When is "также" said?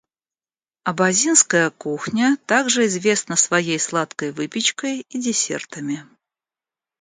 2.47-2.87